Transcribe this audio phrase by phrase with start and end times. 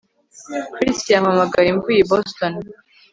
[0.73, 2.53] Chris yampamagaye mvuye i Boston